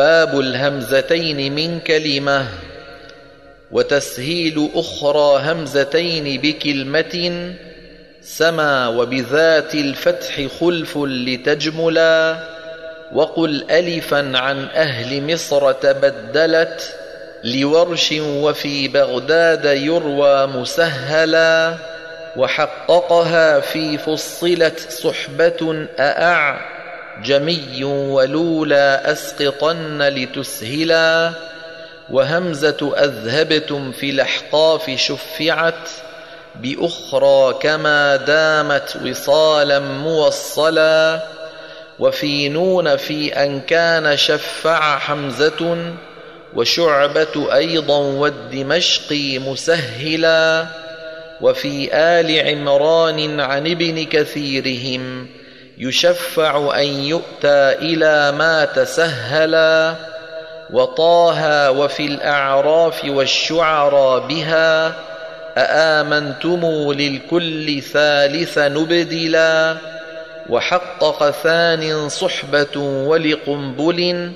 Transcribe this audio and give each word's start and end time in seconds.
باب 0.00 0.40
الهمزتين 0.40 1.54
من 1.54 1.80
كلمة 1.80 2.46
وتسهيل 3.70 4.70
أخرى 4.74 5.52
همزتين 5.52 6.40
بكلمة 6.40 7.52
سما 8.22 8.88
وبذات 8.88 9.74
الفتح 9.74 10.46
خلف 10.60 10.98
لتجملا 10.98 12.36
وقل 13.12 13.64
الفا 13.70 14.38
عن 14.38 14.64
أهل 14.64 15.32
مصر 15.34 15.72
تبدلت 15.72 16.94
لورش 17.44 18.12
وفي 18.12 18.88
بغداد 18.88 19.64
يروى 19.64 20.46
مسهلا 20.46 21.74
وحققها 22.36 23.60
في 23.60 23.98
فصلت 23.98 24.80
صحبة 24.90 25.86
أأع. 25.98 26.79
جمي 27.24 27.84
ولولا 27.84 29.12
أسقطن 29.12 30.02
لتسهلا 30.02 31.32
وهمزة 32.10 32.92
أذهبتم 32.96 33.92
في 33.92 34.10
الأحقاف 34.10 34.90
شفعت 34.90 35.88
بأخرى 36.54 37.54
كما 37.62 38.16
دامت 38.16 38.96
وصالا 39.06 39.78
موصلا 39.78 41.22
وفي 41.98 42.48
نون 42.48 42.96
في 42.96 43.44
أن 43.44 43.60
كان 43.60 44.16
شفع 44.16 44.98
حمزة 44.98 45.92
وشعبة 46.54 47.54
أيضا 47.54 47.98
والدمشقي 47.98 49.38
مسهلا 49.38 50.66
وفي 51.40 51.94
آل 51.94 52.48
عمران 52.48 53.40
عن 53.40 53.66
ابن 53.70 54.04
كثيرهم 54.04 55.26
يشفع 55.80 56.80
أن 56.80 56.86
يؤتى 56.86 57.72
إلى 57.72 58.32
ما 58.32 58.64
تسهلا 58.64 59.94
وطاها 60.70 61.68
وفي 61.68 62.06
الأعراف 62.06 63.04
والشعرى 63.04 64.26
بها 64.28 64.94
أآمنتم 65.56 66.92
للكل 66.92 67.82
ثالث 67.82 68.58
نبدلا 68.58 69.76
وحقق 70.48 71.30
ثان 71.30 72.08
صحبة 72.08 72.76
ولقنبل 72.76 74.30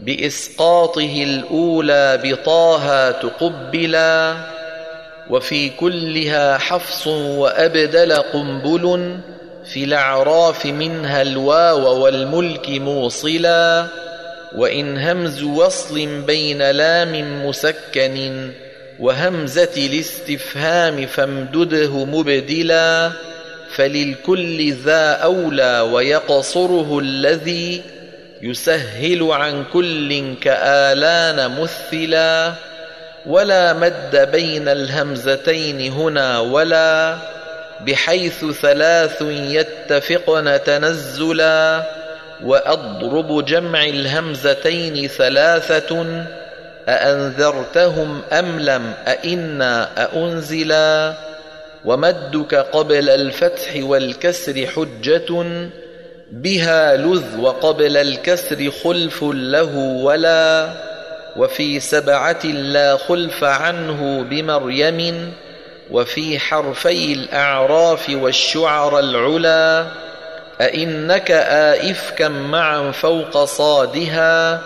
بإسقاطه 0.00 1.22
الأولى 1.22 2.20
بطاها 2.24 3.10
تقبلا 3.10 4.34
وفي 5.30 5.70
كلها 5.70 6.58
حفص 6.58 7.06
وأبدل 7.06 8.12
قنبل 8.12 9.16
في 9.66 9.84
الأعراف 9.84 10.66
منها 10.66 11.22
الواو 11.22 12.02
والملك 12.04 12.68
موصلا 12.68 13.86
وإن 14.56 14.98
همز 14.98 15.42
وصل 15.42 16.06
بين 16.20 16.70
لام 16.70 17.46
مسكن 17.46 18.50
وهمزة 19.00 19.70
الاستفهام 19.76 21.06
فامدده 21.06 22.04
مبدلا 22.04 23.12
فللكل 23.74 24.72
ذا 24.72 25.10
أولى 25.10 25.80
ويقصره 25.80 26.98
الذي 26.98 27.82
يسهل 28.42 29.22
عن 29.22 29.64
كل 29.72 30.34
كآلان 30.40 31.60
مثلا 31.60 32.52
ولا 33.26 33.72
مد 33.72 34.28
بين 34.32 34.68
الهمزتين 34.68 35.92
هنا 35.92 36.38
ولا 36.38 37.16
بحيث 37.80 38.44
ثلاث 38.44 39.22
يتفقن 39.30 40.60
تنزلا 40.64 41.82
وأضرب 42.44 43.44
جمع 43.44 43.84
الهمزتين 43.84 45.08
ثلاثة 45.08 46.06
أأنذرتهم 46.88 48.22
أم 48.32 48.60
لم 48.60 48.92
أئنا 49.08 49.88
أأنزلا 50.04 51.14
ومدك 51.84 52.54
قبل 52.54 53.08
الفتح 53.08 53.72
والكسر 53.76 54.66
حجة 54.66 55.44
بها 56.32 56.96
لذ 56.96 57.38
وقبل 57.40 57.96
الكسر 57.96 58.70
خلف 58.70 59.24
له 59.24 59.76
ولا 59.76 60.74
وفي 61.36 61.80
سبعة 61.80 62.46
لا 62.46 62.96
خلف 62.96 63.44
عنه 63.44 64.22
بمريم 64.22 65.32
وفي 65.90 66.38
حرفي 66.38 67.12
الأعراف 67.12 68.10
والشعر 68.10 68.98
العلا 68.98 69.86
أئنك 70.60 71.30
آئفكا 71.30 72.28
معا 72.28 72.90
فوق 72.90 73.44
صادها 73.44 74.60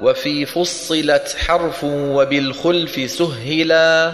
وفي 0.00 0.46
فصلت 0.46 1.36
حرف 1.46 1.84
وبالخلف 1.84 3.10
سهلا 3.10 4.12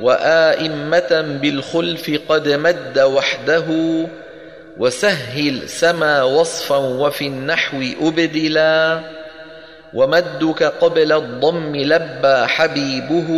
وآئمة 0.00 1.38
بالخلف 1.42 2.20
قد 2.28 2.48
مد 2.48 2.98
وحده 2.98 3.64
وسهل 4.78 5.68
سما 5.68 6.22
وصفا 6.22 6.76
وفي 6.76 7.26
النحو 7.26 7.84
أبدلا 8.00 9.00
ومدك 9.94 10.62
قبل 10.62 11.12
الضم 11.12 11.76
لبى 11.76 12.46
حبيبه 12.46 13.28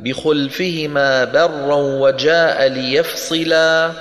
بخلفهما 0.00 1.24
برا 1.24 1.76
وجاء 1.76 2.66
ليفصلا 2.66 3.92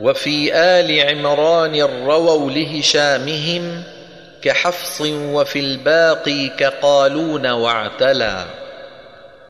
وفي 0.00 0.54
آل 0.54 1.08
عمران 1.08 1.82
رووا 1.82 2.50
لهشامهم 2.50 3.82
كحفص 4.42 5.00
وفي 5.06 5.58
الباقي 5.58 6.48
كقالون 6.48 7.46
واعتلى 7.46 8.44